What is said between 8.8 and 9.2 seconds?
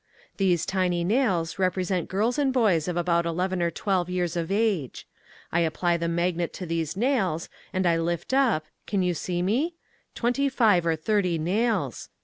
can you